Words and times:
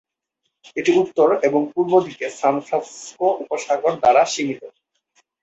এটি 0.77 0.91
উত্তর 1.01 1.29
এবং 1.47 1.61
পূর্ব 1.73 1.93
দিকে 2.07 2.25
সান 2.39 2.55
ফ্রান্সিসকো 2.67 3.27
উপসাগর 3.43 3.93
দ্বারা 4.01 4.21
সীমিত। 4.33 4.61